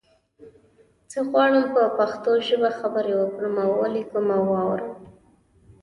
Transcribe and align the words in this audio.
زه 1.11 1.19
غواړم 1.29 1.65
په 1.75 1.81
پښتو 1.97 2.31
ژبه 2.47 2.69
خبری 2.79 3.13
وکړم 3.17 3.55
او 3.65 3.69
ولیکم 3.81 4.25
او 4.37 4.43
وارم 4.53 4.93